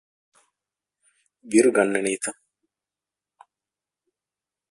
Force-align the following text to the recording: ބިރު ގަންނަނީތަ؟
ބިރު 1.49 1.69
ގަންނަނީތަ؟ 1.75 2.27